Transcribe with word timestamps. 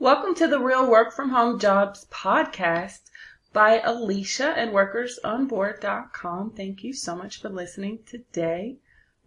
Welcome 0.00 0.34
to 0.36 0.46
the 0.46 0.58
Real 0.58 0.90
Work 0.90 1.12
from 1.12 1.28
Home 1.28 1.58
Jobs 1.58 2.06
podcast 2.10 3.10
by 3.52 3.80
Alicia 3.80 4.54
and 4.56 4.70
workersonboard.com. 4.70 6.52
Thank 6.52 6.82
you 6.82 6.94
so 6.94 7.14
much 7.14 7.42
for 7.42 7.50
listening 7.50 7.98
today. 8.06 8.78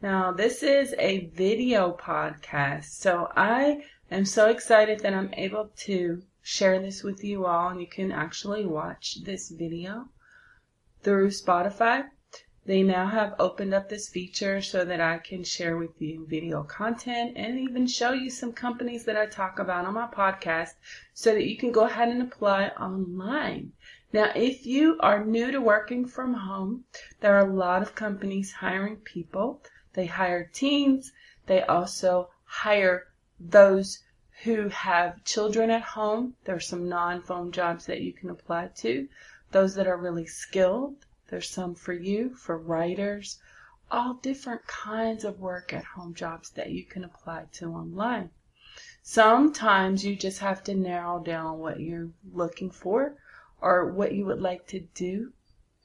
Now, 0.01 0.31
this 0.31 0.63
is 0.63 0.95
a 0.97 1.27
video 1.27 1.95
podcast, 1.95 2.85
so 2.85 3.31
I 3.35 3.83
am 4.09 4.25
so 4.25 4.49
excited 4.49 5.01
that 5.01 5.13
I'm 5.13 5.31
able 5.35 5.69
to 5.81 6.23
share 6.41 6.81
this 6.81 7.03
with 7.03 7.23
you 7.23 7.45
all, 7.45 7.69
and 7.69 7.79
you 7.79 7.85
can 7.85 8.11
actually 8.11 8.65
watch 8.65 9.23
this 9.23 9.51
video 9.51 10.09
through 11.03 11.27
Spotify. 11.27 12.05
They 12.65 12.81
now 12.81 13.07
have 13.07 13.35
opened 13.39 13.73
up 13.73 13.89
this 13.89 14.07
feature 14.07 14.61
so 14.61 14.85
that 14.85 15.01
I 15.01 15.17
can 15.17 15.43
share 15.43 15.75
with 15.75 16.01
you 16.01 16.25
video 16.25 16.63
content 16.63 17.33
and 17.35 17.59
even 17.59 17.85
show 17.87 18.13
you 18.13 18.29
some 18.29 18.53
companies 18.53 19.03
that 19.03 19.17
I 19.17 19.25
talk 19.25 19.59
about 19.59 19.83
on 19.83 19.95
my 19.95 20.07
podcast 20.07 20.75
so 21.13 21.33
that 21.33 21.43
you 21.43 21.57
can 21.57 21.73
go 21.73 21.83
ahead 21.83 22.07
and 22.07 22.21
apply 22.21 22.69
online. 22.69 23.73
Now, 24.13 24.31
if 24.33 24.65
you 24.65 24.97
are 25.01 25.25
new 25.25 25.51
to 25.51 25.59
working 25.59 26.05
from 26.05 26.35
home, 26.35 26.85
there 27.19 27.35
are 27.35 27.45
a 27.45 27.53
lot 27.53 27.81
of 27.81 27.95
companies 27.95 28.53
hiring 28.53 28.95
people. 28.95 29.61
They 29.91 30.05
hire 30.05 30.49
teens. 30.53 31.11
They 31.47 31.63
also 31.63 32.29
hire 32.45 33.07
those 33.41 34.03
who 34.43 34.69
have 34.69 35.21
children 35.25 35.69
at 35.69 35.81
home. 35.81 36.37
There 36.45 36.55
are 36.55 36.61
some 36.61 36.87
non-phone 36.87 37.51
jobs 37.51 37.87
that 37.87 37.99
you 37.99 38.13
can 38.13 38.29
apply 38.29 38.69
to. 38.75 39.09
Those 39.51 39.75
that 39.75 39.85
are 39.85 39.97
really 39.97 40.27
skilled 40.27 41.05
there's 41.33 41.49
some 41.49 41.73
for 41.73 41.93
you, 41.93 42.29
for 42.35 42.55
writers, 42.55 43.39
all 43.89 44.13
different 44.13 44.67
kinds 44.67 45.25
of 45.25 45.39
work 45.39 45.73
at 45.73 45.83
home 45.83 46.13
jobs 46.13 46.51
that 46.51 46.69
you 46.69 46.85
can 46.85 47.03
apply 47.03 47.43
to 47.51 47.73
online. 47.73 48.29
Sometimes 49.01 50.05
you 50.05 50.15
just 50.15 50.37
have 50.41 50.63
to 50.63 50.75
narrow 50.75 51.17
down 51.23 51.57
what 51.57 51.79
you're 51.79 52.11
looking 52.31 52.69
for 52.69 53.15
or 53.59 53.91
what 53.91 54.13
you 54.13 54.27
would 54.27 54.41
like 54.41 54.67
to 54.67 54.81
do 54.93 55.33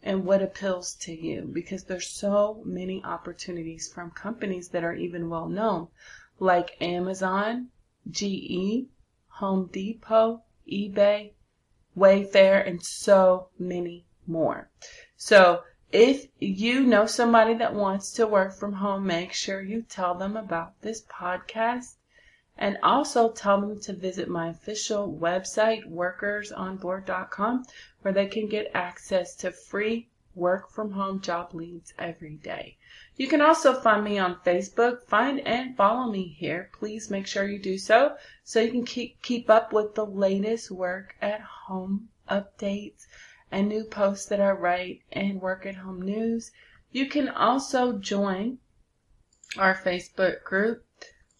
and 0.03 0.27
what 0.27 0.43
appeals 0.43 0.95
to 0.97 1.15
you 1.15 1.49
because 1.51 1.85
there's 1.85 2.11
so 2.11 2.61
many 2.67 3.03
opportunities 3.03 3.91
from 3.91 4.11
companies 4.11 4.69
that 4.69 4.85
are 4.85 4.95
even 4.95 5.31
well 5.31 5.49
known 5.49 5.89
like 6.39 6.77
Amazon, 6.79 7.71
GE, 8.11 8.85
Home 9.29 9.71
Depot, 9.73 10.43
eBay, 10.71 11.33
Wayfair, 11.97 12.69
and 12.69 12.83
so 12.83 13.49
many 13.59 14.05
more. 14.27 14.69
So 15.21 15.65
if 15.91 16.29
you 16.39 16.85
know 16.85 17.07
somebody 17.07 17.55
that 17.55 17.75
wants 17.75 18.13
to 18.13 18.27
work 18.29 18.55
from 18.55 18.75
home, 18.75 19.05
make 19.05 19.33
sure 19.33 19.61
you 19.61 19.83
tell 19.83 20.15
them 20.15 20.37
about 20.37 20.81
this 20.81 21.03
podcast 21.03 21.97
and 22.57 22.79
also 22.85 23.33
tell 23.33 23.61
them 23.61 23.81
to 23.81 23.93
visit 23.93 24.29
my 24.29 24.51
official 24.51 25.13
website, 25.13 25.91
workersonboard.com, 25.91 27.65
where 28.03 28.15
they 28.15 28.27
can 28.27 28.47
get 28.47 28.71
access 28.75 29.35
to 29.35 29.51
free 29.51 30.07
work 30.37 30.71
from 30.71 30.93
home 30.93 31.21
job 31.21 31.53
leads 31.53 31.93
every 31.99 32.37
day. 32.37 32.77
You 33.17 33.27
can 33.27 33.41
also 33.41 33.75
find 33.75 34.05
me 34.05 34.21
on 34.21 34.37
Facebook. 34.47 35.03
Find 35.03 35.41
and 35.41 35.77
follow 35.77 36.09
me 36.09 36.29
here. 36.29 36.71
Please 36.79 37.11
make 37.11 37.27
sure 37.27 37.49
you 37.49 37.59
do 37.59 37.77
so 37.77 38.17
so 38.45 38.61
you 38.61 38.71
can 38.71 38.85
keep 38.85 39.21
keep 39.21 39.51
up 39.51 39.73
with 39.73 39.97
the 39.97 40.07
latest 40.07 40.71
work 40.71 41.17
at 41.21 41.41
home 41.41 42.09
updates 42.31 43.07
and 43.51 43.69
new 43.69 43.85
posts 43.85 44.27
that 44.27 44.41
I 44.41 44.51
write 44.51 45.03
and 45.13 45.41
work 45.41 45.65
at 45.67 45.77
home 45.77 46.03
news. 46.03 46.51
You 46.91 47.07
can 47.09 47.29
also 47.29 47.99
join 47.99 48.59
our 49.57 49.75
Facebook 49.75 50.43
group, 50.45 50.85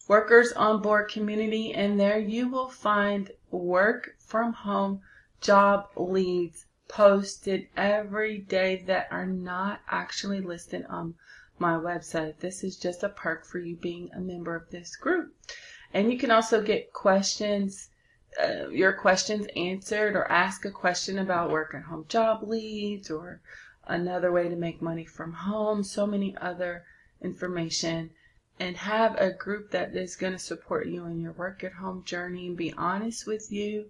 Workers 0.07 0.51
on 0.53 0.81
Board 0.81 1.09
Community, 1.09 1.73
and 1.73 1.99
there 1.99 2.17
you 2.19 2.47
will 2.49 2.69
find 2.69 3.31
work 3.51 4.15
from 4.19 4.53
home 4.53 5.01
job 5.41 5.89
leads 5.95 6.65
posted 6.87 7.67
every 7.77 8.39
day 8.39 8.83
that 8.87 9.07
are 9.11 9.27
not 9.27 9.81
actually 9.89 10.41
listed 10.41 10.85
on 10.89 11.13
my 11.59 11.73
website. 11.73 12.39
This 12.39 12.63
is 12.63 12.77
just 12.77 13.03
a 13.03 13.09
perk 13.09 13.45
for 13.45 13.59
you 13.59 13.75
being 13.75 14.09
a 14.13 14.19
member 14.19 14.55
of 14.55 14.69
this 14.71 14.95
group. 14.95 15.35
And 15.93 16.11
you 16.11 16.17
can 16.17 16.31
also 16.31 16.61
get 16.61 16.93
questions 16.93 17.89
uh, 18.41 18.69
your 18.69 18.93
questions 18.93 19.47
answered 19.55 20.15
or 20.15 20.31
ask 20.31 20.65
a 20.65 20.71
question 20.71 21.17
about 21.17 21.49
work 21.49 21.73
at 21.73 21.83
home 21.83 22.05
job 22.07 22.43
leads 22.43 23.09
or 23.09 23.41
another 23.87 24.31
way 24.31 24.47
to 24.47 24.55
make 24.55 24.81
money 24.81 25.05
from 25.05 25.33
home, 25.33 25.83
so 25.83 26.05
many 26.05 26.37
other 26.37 26.85
information 27.21 28.11
and 28.59 28.75
have 28.75 29.15
a 29.15 29.31
group 29.31 29.71
that 29.71 29.95
is 29.95 30.15
going 30.15 30.33
to 30.33 30.39
support 30.39 30.87
you 30.87 31.05
in 31.05 31.19
your 31.21 31.31
work 31.31 31.63
at 31.63 31.73
home 31.73 32.03
journey 32.03 32.47
and 32.47 32.57
be 32.57 32.73
honest 32.73 33.25
with 33.25 33.51
you 33.51 33.85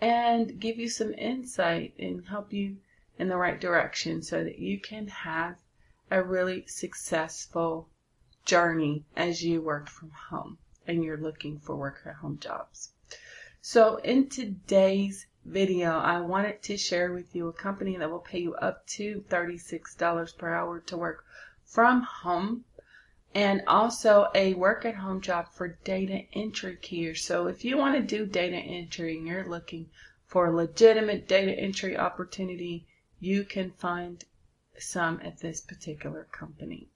and 0.00 0.60
give 0.60 0.78
you 0.78 0.88
some 0.88 1.12
insight 1.14 1.92
and 1.98 2.26
help 2.28 2.52
you 2.52 2.76
in 3.18 3.28
the 3.28 3.36
right 3.36 3.60
direction 3.60 4.22
so 4.22 4.44
that 4.44 4.58
you 4.58 4.78
can 4.78 5.08
have 5.08 5.56
a 6.10 6.22
really 6.22 6.64
successful 6.66 7.88
journey 8.44 9.04
as 9.16 9.42
you 9.42 9.60
work 9.60 9.88
from 9.88 10.10
home 10.30 10.58
and 10.86 11.02
you're 11.02 11.16
looking 11.16 11.58
for 11.58 11.74
work 11.74 12.02
at 12.06 12.14
home 12.16 12.38
jobs. 12.38 12.92
So 13.68 13.96
in 13.96 14.28
today's 14.28 15.26
video, 15.44 15.98
I 15.98 16.20
wanted 16.20 16.62
to 16.62 16.76
share 16.76 17.12
with 17.12 17.34
you 17.34 17.48
a 17.48 17.52
company 17.52 17.96
that 17.96 18.08
will 18.08 18.20
pay 18.20 18.38
you 18.38 18.54
up 18.54 18.86
to 18.90 19.24
$36 19.28 20.38
per 20.38 20.54
hour 20.54 20.78
to 20.78 20.96
work 20.96 21.24
from 21.64 22.02
home 22.02 22.64
and 23.34 23.62
also 23.66 24.28
a 24.36 24.54
work 24.54 24.84
at 24.84 24.94
home 24.94 25.20
job 25.20 25.48
for 25.52 25.78
data 25.82 26.26
entry 26.32 26.78
keyers. 26.80 27.24
So 27.24 27.48
if 27.48 27.64
you 27.64 27.76
want 27.76 27.96
to 27.96 28.02
do 28.02 28.24
data 28.24 28.54
entry 28.54 29.18
and 29.18 29.26
you're 29.26 29.48
looking 29.48 29.90
for 30.28 30.46
a 30.46 30.54
legitimate 30.54 31.26
data 31.26 31.50
entry 31.50 31.98
opportunity, 31.98 32.86
you 33.18 33.42
can 33.42 33.72
find 33.72 34.24
some 34.78 35.20
at 35.22 35.38
this 35.38 35.60
particular 35.60 36.28
company. 36.32 36.88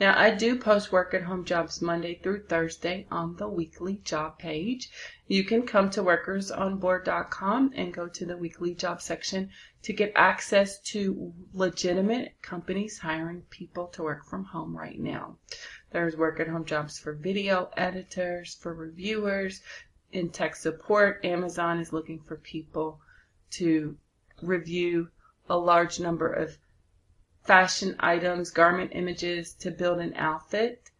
Now, 0.00 0.18
I 0.18 0.30
do 0.30 0.58
post 0.58 0.92
work 0.92 1.14
at 1.14 1.22
home 1.22 1.44
jobs 1.44 1.82
Monday 1.82 2.20
through 2.22 2.44
Thursday 2.44 3.06
on 3.10 3.36
the 3.36 3.48
weekly 3.48 4.00
job 4.04 4.38
page. 4.38 4.90
You 5.26 5.44
can 5.44 5.66
come 5.66 5.90
to 5.90 6.02
workersonboard.com 6.02 7.72
and 7.74 7.94
go 7.94 8.08
to 8.08 8.26
the 8.26 8.36
weekly 8.36 8.74
job 8.74 9.00
section 9.00 9.50
to 9.82 9.92
get 9.92 10.12
access 10.14 10.80
to 10.92 11.32
legitimate 11.52 12.40
companies 12.42 12.98
hiring 12.98 13.42
people 13.50 13.86
to 13.88 14.02
work 14.02 14.24
from 14.24 14.44
home 14.44 14.76
right 14.76 14.98
now. 14.98 15.38
There's 15.90 16.16
work 16.16 16.40
at 16.40 16.48
home 16.48 16.64
jobs 16.64 16.98
for 16.98 17.12
video 17.12 17.70
editors, 17.76 18.54
for 18.54 18.74
reviewers, 18.74 19.62
in 20.12 20.30
tech 20.30 20.56
support. 20.56 21.24
Amazon 21.24 21.78
is 21.78 21.92
looking 21.92 22.20
for 22.20 22.36
people 22.36 23.00
to 23.50 23.96
review 24.42 25.08
a 25.48 25.56
large 25.56 26.00
number 26.00 26.32
of 26.32 26.58
fashion 27.46 27.96
items, 28.00 28.50
garment 28.50 28.90
images 28.94 29.54
to 29.54 29.70
build 29.70 30.00
an 30.00 30.14
outfit. 30.16 30.90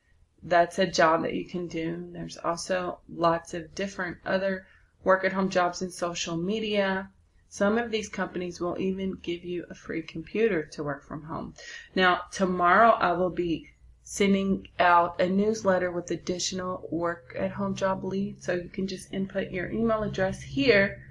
That's 0.43 0.79
a 0.79 0.87
job 0.87 1.23
that 1.23 1.35
you 1.35 1.45
can 1.45 1.67
do. 1.67 2.09
There's 2.13 2.37
also 2.37 3.01
lots 3.09 3.55
of 3.55 3.75
different 3.75 4.19
other 4.25 4.67
work 5.03 5.25
at 5.25 5.33
home 5.33 5.51
jobs 5.51 5.83
in 5.83 5.91
social 5.91 6.37
media. 6.37 7.11
Some 7.49 7.79
of 7.79 7.91
these 7.91 8.09
companies 8.09 8.61
will 8.61 8.79
even 8.79 9.19
give 9.23 9.45
you 9.45 9.65
a 9.71 9.75
free 9.75 10.03
computer 10.03 10.65
to 10.73 10.85
work 10.85 11.05
from 11.05 11.25
home. 11.25 11.55
Now, 11.95 12.23
tomorrow 12.31 12.91
I 12.91 13.13
will 13.13 13.31
be 13.31 13.71
sending 14.03 14.69
out 14.79 15.21
a 15.21 15.29
newsletter 15.29 15.91
with 15.91 16.11
additional 16.11 16.89
work 16.91 17.35
at 17.37 17.51
home 17.53 17.75
job 17.75 18.05
leads. 18.05 18.45
So 18.45 18.55
you 18.55 18.69
can 18.69 18.87
just 18.87 19.13
input 19.13 19.51
your 19.51 19.71
email 19.71 20.03
address 20.03 20.43
here 20.43 21.03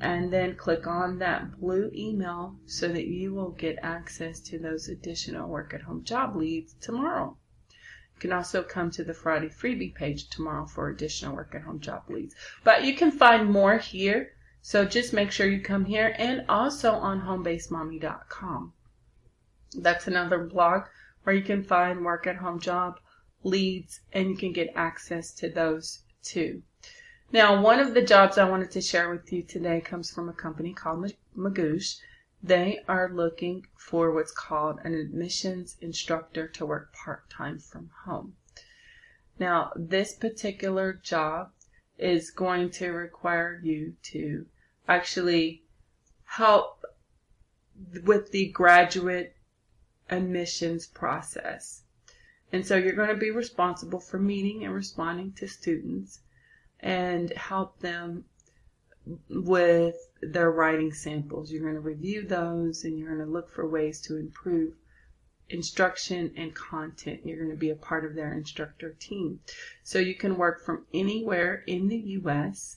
and 0.00 0.32
then 0.32 0.56
click 0.56 0.86
on 0.86 1.18
that 1.18 1.60
blue 1.60 1.90
email 1.94 2.56
so 2.64 2.88
that 2.88 3.06
you 3.06 3.34
will 3.34 3.50
get 3.50 3.78
access 3.82 4.40
to 4.40 4.58
those 4.58 4.88
additional 4.88 5.48
work 5.48 5.74
at 5.74 5.82
home 5.82 6.02
job 6.04 6.34
leads 6.34 6.74
tomorrow. 6.80 7.36
You 8.14 8.20
can 8.20 8.32
also 8.32 8.62
come 8.62 8.90
to 8.92 9.04
the 9.04 9.14
Friday 9.14 9.48
freebie 9.48 9.94
page 9.94 10.28
tomorrow 10.28 10.66
for 10.66 10.88
additional 10.88 11.36
work 11.36 11.54
at 11.54 11.62
home 11.62 11.80
job 11.80 12.04
leads. 12.08 12.34
But 12.64 12.84
you 12.84 12.94
can 12.94 13.10
find 13.10 13.50
more 13.50 13.78
here, 13.78 14.32
so 14.62 14.84
just 14.84 15.12
make 15.12 15.30
sure 15.30 15.46
you 15.46 15.60
come 15.60 15.84
here 15.84 16.14
and 16.18 16.44
also 16.48 16.92
on 16.92 17.20
homebasemommy.com. 17.22 18.72
That's 19.74 20.06
another 20.06 20.44
blog 20.44 20.84
where 21.22 21.36
you 21.36 21.42
can 21.42 21.62
find 21.62 22.04
work 22.04 22.26
at 22.26 22.36
home 22.36 22.58
job 22.58 22.98
leads 23.42 24.00
and 24.12 24.30
you 24.30 24.36
can 24.36 24.52
get 24.52 24.72
access 24.74 25.32
to 25.34 25.48
those 25.48 26.02
too. 26.22 26.62
Now, 27.32 27.62
one 27.62 27.78
of 27.78 27.94
the 27.94 28.02
jobs 28.02 28.38
I 28.38 28.50
wanted 28.50 28.72
to 28.72 28.80
share 28.80 29.08
with 29.08 29.32
you 29.32 29.44
today 29.44 29.80
comes 29.80 30.10
from 30.10 30.28
a 30.28 30.32
company 30.32 30.74
called 30.74 31.12
Magoosh. 31.36 32.00
They 32.42 32.80
are 32.88 33.08
looking 33.08 33.68
for 33.76 34.10
what's 34.10 34.32
called 34.32 34.80
an 34.82 34.94
admissions 34.94 35.76
instructor 35.80 36.48
to 36.48 36.66
work 36.66 36.92
part 36.92 37.30
time 37.30 37.60
from 37.60 37.92
home. 38.04 38.34
Now, 39.38 39.70
this 39.76 40.12
particular 40.12 40.92
job 40.92 41.52
is 41.98 42.32
going 42.32 42.70
to 42.70 42.90
require 42.90 43.60
you 43.62 43.94
to 44.10 44.46
actually 44.88 45.62
help 46.24 46.84
with 48.02 48.32
the 48.32 48.48
graduate 48.48 49.36
admissions 50.08 50.88
process. 50.88 51.84
And 52.52 52.66
so 52.66 52.76
you're 52.76 52.92
going 52.94 53.08
to 53.08 53.14
be 53.14 53.30
responsible 53.30 54.00
for 54.00 54.18
meeting 54.18 54.64
and 54.64 54.74
responding 54.74 55.32
to 55.34 55.46
students 55.46 56.22
and 56.82 57.30
help 57.32 57.78
them 57.80 58.24
with 59.28 59.96
their 60.22 60.50
writing 60.50 60.92
samples. 60.92 61.50
You're 61.50 61.62
going 61.62 61.74
to 61.74 61.80
review 61.80 62.26
those 62.26 62.84
and 62.84 62.98
you're 62.98 63.14
going 63.14 63.26
to 63.26 63.32
look 63.32 63.50
for 63.50 63.68
ways 63.68 64.00
to 64.02 64.16
improve 64.16 64.74
instruction 65.48 66.32
and 66.36 66.54
content. 66.54 67.20
You're 67.24 67.38
going 67.38 67.50
to 67.50 67.56
be 67.56 67.70
a 67.70 67.76
part 67.76 68.04
of 68.04 68.14
their 68.14 68.32
instructor 68.32 68.94
team. 69.00 69.40
So 69.82 69.98
you 69.98 70.14
can 70.14 70.36
work 70.36 70.64
from 70.64 70.86
anywhere 70.94 71.64
in 71.66 71.88
the 71.88 71.96
U.S. 71.96 72.76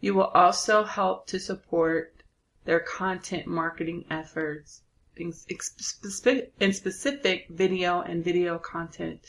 You 0.00 0.14
will 0.14 0.24
also 0.24 0.84
help 0.84 1.26
to 1.28 1.38
support 1.38 2.22
their 2.64 2.80
content 2.80 3.46
marketing 3.46 4.04
efforts 4.10 4.82
in 5.16 5.32
specific 5.32 7.46
video 7.48 8.00
and 8.00 8.24
video 8.24 8.58
content 8.58 9.20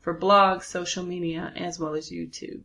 for 0.00 0.18
blogs, 0.18 0.64
social 0.64 1.04
media, 1.04 1.52
as 1.56 1.78
well 1.78 1.94
as 1.94 2.10
YouTube. 2.10 2.62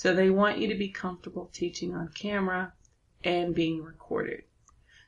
So 0.00 0.14
they 0.14 0.30
want 0.30 0.58
you 0.58 0.68
to 0.68 0.76
be 0.76 0.90
comfortable 0.90 1.50
teaching 1.52 1.92
on 1.92 2.12
camera 2.14 2.72
and 3.24 3.52
being 3.52 3.82
recorded. 3.82 4.44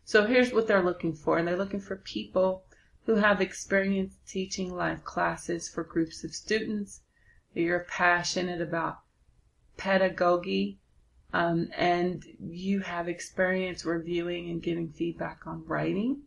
So 0.04 0.26
here's 0.26 0.52
what 0.52 0.66
they're 0.66 0.82
looking 0.82 1.12
for. 1.14 1.38
And 1.38 1.46
they're 1.46 1.56
looking 1.56 1.78
for 1.78 1.94
people 1.94 2.64
who 3.06 3.14
have 3.14 3.40
experience 3.40 4.16
teaching 4.26 4.74
live 4.74 5.04
classes 5.04 5.68
for 5.68 5.84
groups 5.84 6.24
of 6.24 6.34
students. 6.34 7.02
That 7.54 7.60
you're 7.60 7.86
passionate 7.88 8.60
about 8.60 8.98
pedagogy 9.76 10.80
um, 11.32 11.70
and 11.76 12.24
you 12.40 12.80
have 12.80 13.06
experience 13.06 13.84
reviewing 13.84 14.50
and 14.50 14.60
giving 14.60 14.90
feedback 14.90 15.46
on 15.46 15.64
writing 15.66 16.22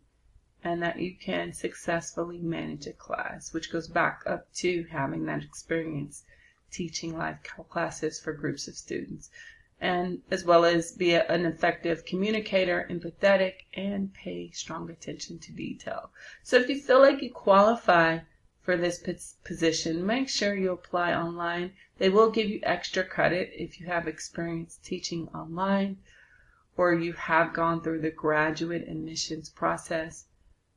and 0.63 0.81
that 0.81 1.01
you 1.01 1.17
can 1.17 1.51
successfully 1.51 2.39
manage 2.39 2.87
a 2.87 2.93
class, 2.93 3.53
which 3.53 3.73
goes 3.73 3.89
back 3.89 4.21
up 4.25 4.53
to 4.53 4.85
having 4.89 5.25
that 5.25 5.43
experience 5.43 6.23
teaching 6.73 7.17
live 7.17 7.37
classes 7.69 8.19
for 8.19 8.33
groups 8.33 8.67
of 8.67 8.75
students, 8.75 9.29
and 9.79 10.21
as 10.31 10.43
well 10.43 10.65
as 10.65 10.91
be 10.91 11.13
an 11.13 11.45
effective 11.45 12.05
communicator, 12.05 12.87
empathetic, 12.89 13.53
and 13.73 14.13
pay 14.13 14.49
strong 14.51 14.89
attention 14.89 15.39
to 15.39 15.51
detail. 15.51 16.09
So 16.41 16.57
if 16.57 16.67
you 16.67 16.81
feel 16.81 16.99
like 16.99 17.21
you 17.21 17.31
qualify 17.31 18.19
for 18.61 18.77
this 18.77 19.03
position, 19.43 20.05
make 20.05 20.29
sure 20.29 20.55
you 20.55 20.71
apply 20.71 21.13
online. 21.13 21.73
They 21.97 22.09
will 22.09 22.31
give 22.31 22.49
you 22.49 22.61
extra 22.63 23.03
credit 23.03 23.51
if 23.53 23.79
you 23.79 23.87
have 23.87 24.07
experience 24.07 24.79
teaching 24.81 25.27
online 25.35 25.97
or 26.77 26.93
you 26.93 27.13
have 27.13 27.53
gone 27.53 27.81
through 27.81 27.99
the 27.99 28.09
graduate 28.09 28.87
admissions 28.87 29.49
process 29.49 30.25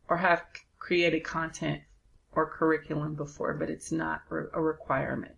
or 0.08 0.18
have 0.18 0.44
created 0.78 1.24
content 1.24 1.82
or 2.32 2.50
curriculum 2.50 3.14
before, 3.14 3.54
but 3.54 3.70
it's 3.70 3.90
not 3.90 4.22
a 4.30 4.60
requirement. 4.60 5.35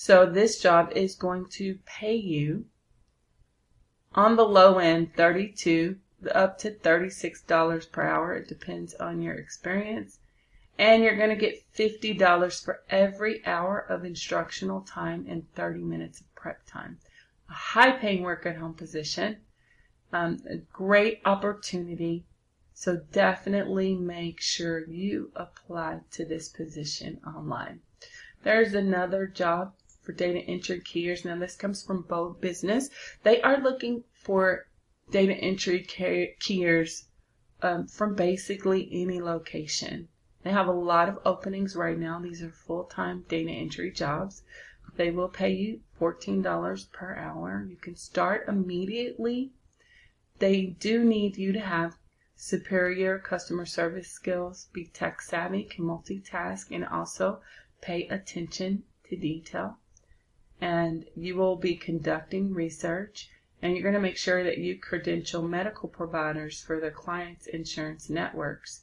So 0.00 0.26
this 0.26 0.60
job 0.60 0.92
is 0.92 1.16
going 1.16 1.48
to 1.58 1.80
pay 1.84 2.14
you 2.14 2.66
on 4.14 4.36
the 4.36 4.46
low 4.46 4.78
end 4.78 5.12
32 5.16 5.96
up 6.32 6.56
to 6.58 6.70
$36 6.70 7.90
per 7.90 8.02
hour. 8.02 8.36
It 8.36 8.46
depends 8.46 8.94
on 8.94 9.20
your 9.20 9.34
experience. 9.34 10.20
And 10.78 11.02
you're 11.02 11.16
going 11.16 11.30
to 11.30 11.34
get 11.34 11.64
$50 11.74 12.64
for 12.64 12.84
every 12.88 13.44
hour 13.44 13.80
of 13.80 14.04
instructional 14.04 14.82
time 14.82 15.26
and 15.28 15.52
30 15.54 15.80
minutes 15.80 16.20
of 16.20 16.32
prep 16.36 16.64
time. 16.64 17.00
A 17.50 17.54
high 17.54 17.90
paying 17.90 18.22
work 18.22 18.46
at 18.46 18.56
home 18.56 18.74
position. 18.74 19.38
Um, 20.12 20.40
a 20.48 20.58
great 20.72 21.20
opportunity 21.24 22.24
so 22.72 22.94
definitely 23.10 23.96
make 23.96 24.40
sure 24.40 24.88
you 24.88 25.32
apply 25.34 25.98
to 26.12 26.24
this 26.24 26.48
position 26.48 27.20
online. 27.26 27.80
There's 28.44 28.72
another 28.72 29.26
job 29.26 29.72
for 30.08 30.14
data 30.14 30.38
entry 30.38 30.80
keyers. 30.80 31.22
Now 31.22 31.36
this 31.36 31.54
comes 31.54 31.82
from 31.82 32.00
Bold 32.00 32.40
Business. 32.40 32.88
They 33.24 33.42
are 33.42 33.60
looking 33.60 34.04
for 34.14 34.66
data 35.10 35.34
entry 35.34 35.82
keyers 35.82 37.08
um, 37.60 37.86
from 37.86 38.14
basically 38.14 38.88
any 38.90 39.20
location. 39.20 40.08
They 40.44 40.50
have 40.50 40.66
a 40.66 40.72
lot 40.72 41.10
of 41.10 41.18
openings 41.26 41.76
right 41.76 41.98
now. 41.98 42.18
These 42.20 42.42
are 42.42 42.48
full-time 42.48 43.26
data 43.28 43.50
entry 43.50 43.90
jobs. 43.90 44.44
They 44.96 45.10
will 45.10 45.28
pay 45.28 45.52
you 45.52 45.82
$14 46.00 46.90
per 46.90 47.14
hour. 47.14 47.66
You 47.68 47.76
can 47.76 47.94
start 47.94 48.48
immediately. 48.48 49.52
They 50.38 50.74
do 50.80 51.04
need 51.04 51.36
you 51.36 51.52
to 51.52 51.60
have 51.60 51.98
superior 52.34 53.18
customer 53.18 53.66
service 53.66 54.08
skills, 54.08 54.68
be 54.72 54.86
tech 54.86 55.20
savvy, 55.20 55.64
can 55.64 55.84
multitask, 55.84 56.70
and 56.70 56.86
also 56.86 57.42
pay 57.82 58.08
attention 58.08 58.84
to 59.10 59.16
detail. 59.16 59.76
And 60.60 61.04
you 61.16 61.36
will 61.36 61.56
be 61.56 61.76
conducting 61.76 62.52
research 62.52 63.30
and 63.60 63.72
you're 63.72 63.82
going 63.82 63.94
to 63.94 64.00
make 64.00 64.16
sure 64.16 64.44
that 64.44 64.58
you 64.58 64.78
credential 64.78 65.42
medical 65.42 65.88
providers 65.88 66.62
for 66.62 66.80
their 66.80 66.90
clients' 66.90 67.46
insurance 67.46 68.08
networks. 68.08 68.82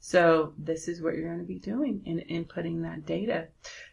So 0.00 0.52
this 0.58 0.88
is 0.88 1.00
what 1.00 1.14
you're 1.14 1.28
going 1.28 1.40
to 1.40 1.44
be 1.44 1.58
doing 1.58 2.02
in 2.04 2.18
inputting 2.20 2.82
that 2.82 3.06
data. 3.06 3.48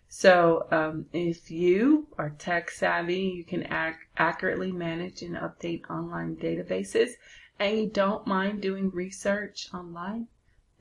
So 0.10 0.68
um, 0.72 1.08
if 1.14 1.50
you 1.50 2.08
are 2.18 2.32
tech 2.32 2.70
savvy, 2.70 3.34
you 3.36 3.44
can 3.44 3.64
ac- 3.64 3.98
accurately 4.18 4.72
manage 4.72 5.22
and 5.22 5.36
update 5.36 5.90
online 5.90 6.36
databases 6.36 7.14
and 7.60 7.78
you 7.78 7.88
don't 7.88 8.28
mind 8.28 8.62
doing 8.62 8.90
research 8.90 9.70
online, 9.74 10.28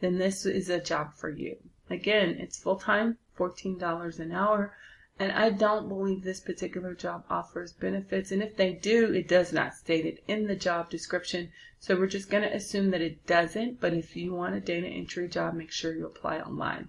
then 0.01 0.19
this 0.19 0.47
is 0.47 0.69
a 0.69 0.81
job 0.81 1.15
for 1.15 1.31
you. 1.31 1.57
Again, 1.91 2.31
it's 2.41 2.59
full 2.59 2.77
time, 2.77 3.19
$14 3.39 4.19
an 4.19 4.33
hour, 4.33 4.75
and 5.19 5.31
I 5.31 5.51
don't 5.51 5.89
believe 5.89 6.25
this 6.25 6.41
particular 6.41 6.95
job 6.95 7.25
offers 7.29 7.73
benefits. 7.73 8.33
And 8.33 8.43
if 8.43 8.57
they 8.57 8.73
do, 8.73 9.13
it 9.13 9.29
does 9.29 9.53
not 9.53 9.75
state 9.75 10.07
it 10.07 10.25
in 10.27 10.47
the 10.47 10.57
job 10.57 10.91
description. 10.91 11.53
So 11.79 11.97
we're 11.97 12.07
just 12.07 12.31
going 12.31 12.43
to 12.43 12.55
assume 12.55 12.91
that 12.91 13.03
it 13.03 13.27
doesn't. 13.27 13.79
But 13.79 13.93
if 13.93 14.17
you 14.17 14.33
want 14.33 14.55
a 14.55 14.61
data 14.61 14.87
entry 14.87 15.29
job, 15.29 15.55
make 15.55 15.71
sure 15.71 15.95
you 15.95 16.07
apply 16.07 16.41
online. 16.41 16.89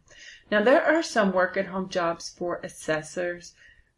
Now, 0.50 0.64
there 0.64 0.84
are 0.84 1.04
some 1.04 1.34
work 1.34 1.58
at 1.58 1.68
home 1.68 1.90
jobs 1.90 2.30
for 2.30 2.60
assessors. 2.64 3.54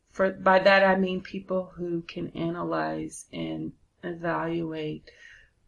For, 0.10 0.31
by 0.31 0.60
that 0.60 0.83
I 0.83 0.98
mean 0.98 1.22
people 1.22 1.74
who 1.75 2.01
can 2.01 2.30
analyze 2.30 3.27
and 3.31 3.74
evaluate 4.04 5.12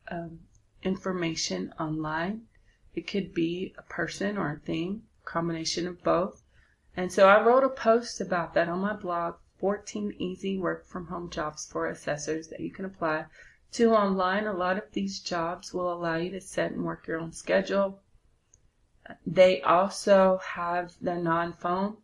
um, 0.10 0.40
information 0.84 1.74
online. 1.80 2.48
It 2.96 3.08
could 3.08 3.34
be 3.34 3.76
a 3.78 3.84
person 3.84 4.38
or 4.38 4.54
a 4.54 4.60
thing, 4.60 5.04
combination 5.26 5.88
of 5.88 6.04
both. 6.04 6.42
And 7.00 7.14
so 7.14 7.30
I 7.30 7.40
wrote 7.44 7.64
a 7.64 7.70
post 7.70 8.20
about 8.20 8.56
that 8.56 8.68
on 8.68 8.80
my 8.80 8.94
blog 8.94 9.36
14 9.60 10.16
easy 10.18 10.58
work 10.58 10.88
from 10.88 11.06
home 11.06 11.30
jobs 11.30 11.64
for 11.64 11.86
assessors 11.86 12.48
that 12.48 12.60
you 12.60 12.72
can 12.72 12.86
apply 12.86 13.26
to 13.74 13.94
online. 13.94 14.48
A 14.48 14.52
lot 14.54 14.80
of 14.80 14.92
these 14.94 15.20
jobs 15.20 15.72
will 15.72 15.94
allow 15.94 16.16
you 16.16 16.32
to 16.32 16.42
set 16.42 16.72
and 16.72 16.84
work 16.84 17.06
your 17.06 17.20
own 17.20 17.34
schedule. 17.34 18.02
They 19.28 19.62
also 19.62 20.40
have 20.44 20.96
the 21.00 21.14
non 21.14 21.54
phone 21.54 21.98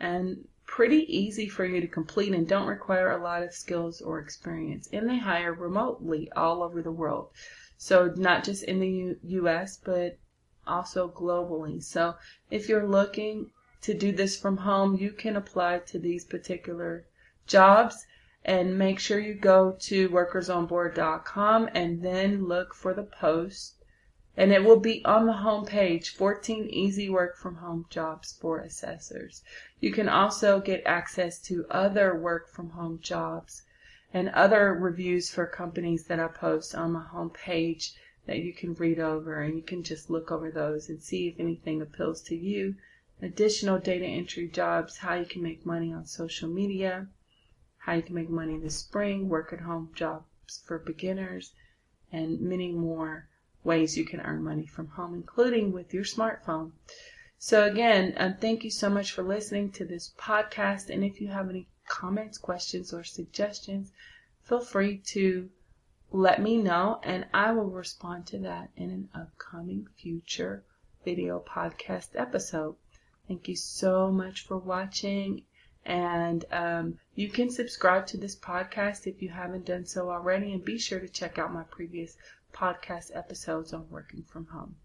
and 0.00 0.48
pretty 0.64 1.04
easy 1.14 1.46
for 1.46 1.66
you 1.66 1.82
to 1.82 1.86
complete 1.86 2.32
and 2.32 2.48
don't 2.48 2.68
require 2.68 3.10
a 3.10 3.22
lot 3.22 3.42
of 3.42 3.52
skills 3.52 4.00
or 4.00 4.18
experience. 4.18 4.88
And 4.94 5.10
they 5.10 5.18
hire 5.18 5.52
remotely 5.52 6.32
all 6.32 6.62
over 6.62 6.80
the 6.80 6.90
world. 6.90 7.32
So 7.76 8.14
not 8.16 8.44
just 8.44 8.64
in 8.64 8.80
the 8.80 8.88
U- 8.88 9.18
US, 9.22 9.76
but 9.76 10.16
also 10.66 11.06
globally. 11.06 11.82
So 11.82 12.14
if 12.50 12.66
you're 12.66 12.86
looking 12.86 13.50
to 13.82 13.94
do 13.94 14.12
this 14.12 14.36
from 14.36 14.58
home, 14.58 14.96
you 14.96 15.12
can 15.12 15.36
apply 15.36 15.78
to 15.78 15.98
these 15.98 16.24
particular 16.24 17.04
jobs 17.46 18.06
and 18.44 18.78
make 18.78 18.98
sure 18.98 19.18
you 19.18 19.34
go 19.34 19.76
to 19.80 20.08
workersonboard.com 20.08 21.68
and 21.74 22.02
then 22.02 22.46
look 22.46 22.74
for 22.74 22.94
the 22.94 23.02
post 23.02 23.74
and 24.38 24.52
it 24.52 24.62
will 24.62 24.78
be 24.78 25.04
on 25.04 25.26
the 25.26 25.32
home 25.32 25.66
page 25.66 26.10
14 26.10 26.66
easy 26.66 27.10
work 27.10 27.36
from 27.36 27.56
home 27.56 27.84
jobs 27.90 28.32
for 28.40 28.60
assessors. 28.60 29.42
You 29.80 29.90
can 29.92 30.08
also 30.08 30.60
get 30.60 30.80
access 30.86 31.40
to 31.40 31.66
other 31.68 32.14
work 32.16 32.48
from 32.48 32.70
home 32.70 33.00
jobs 33.02 33.64
and 34.14 34.28
other 34.28 34.72
reviews 34.72 35.28
for 35.28 35.44
companies 35.44 36.04
that 36.04 36.20
I 36.20 36.28
post 36.28 36.72
on 36.72 36.92
my 36.92 37.02
home 37.02 37.30
page 37.30 37.94
that 38.26 38.38
you 38.38 38.54
can 38.54 38.74
read 38.74 39.00
over 39.00 39.40
and 39.42 39.56
you 39.56 39.62
can 39.62 39.82
just 39.82 40.08
look 40.08 40.30
over 40.30 40.52
those 40.52 40.88
and 40.88 41.02
see 41.02 41.26
if 41.26 41.40
anything 41.40 41.82
appeals 41.82 42.22
to 42.22 42.36
you. 42.36 42.76
Additional 43.20 43.78
data 43.78 44.04
entry 44.04 44.48
jobs, 44.48 44.98
how 44.98 45.14
you 45.14 45.26
can 45.26 45.42
make 45.42 45.66
money 45.66 45.92
on 45.92 46.06
social 46.06 46.48
media, 46.48 47.08
how 47.78 47.94
you 47.94 48.02
can 48.02 48.14
make 48.14 48.30
money 48.30 48.58
this 48.58 48.76
spring, 48.76 49.28
work 49.28 49.52
at 49.52 49.60
home 49.60 49.90
jobs 49.94 50.62
for 50.64 50.78
beginners, 50.78 51.52
and 52.12 52.40
many 52.40 52.70
more 52.70 53.28
ways 53.64 53.96
you 53.96 54.04
can 54.04 54.20
earn 54.20 54.42
money 54.42 54.66
from 54.66 54.88
home, 54.88 55.14
including 55.14 55.72
with 55.72 55.92
your 55.92 56.04
smartphone. 56.04 56.72
So 57.38 57.64
again, 57.64 58.14
um, 58.16 58.36
thank 58.36 58.64
you 58.64 58.70
so 58.70 58.88
much 58.88 59.12
for 59.12 59.22
listening 59.22 59.72
to 59.72 59.84
this 59.84 60.12
podcast. 60.18 60.88
And 60.88 61.04
if 61.04 61.20
you 61.20 61.28
have 61.28 61.50
any 61.50 61.68
comments, 61.88 62.38
questions, 62.38 62.92
or 62.92 63.04
suggestions, 63.04 63.92
feel 64.42 64.60
free 64.60 64.98
to 64.98 65.50
let 66.10 66.40
me 66.40 66.56
know 66.56 67.00
and 67.02 67.26
I 67.34 67.52
will 67.52 67.70
respond 67.70 68.26
to 68.28 68.38
that 68.38 68.70
in 68.76 68.90
an 68.90 69.08
upcoming 69.14 69.88
future 69.96 70.64
video 71.04 71.38
podcast 71.40 72.08
episode. 72.14 72.76
Thank 73.28 73.46
you 73.46 73.56
so 73.56 74.10
much 74.10 74.46
for 74.46 74.56
watching 74.56 75.44
And 75.84 76.44
um, 76.50 76.98
you 77.14 77.30
can 77.30 77.50
subscribe 77.50 78.06
to 78.08 78.16
this 78.16 78.36
podcast 78.36 79.06
if 79.06 79.22
you 79.22 79.28
haven't 79.28 79.64
done 79.64 79.86
so 79.86 80.10
already, 80.10 80.52
and 80.52 80.64
be 80.64 80.78
sure 80.78 81.00
to 81.00 81.08
check 81.08 81.38
out 81.38 81.52
my 81.52 81.62
previous 81.62 82.16
podcast 82.52 83.14
episodes 83.14 83.72
on 83.72 83.88
working 83.88 84.24
from 84.24 84.46
home. 84.46 84.76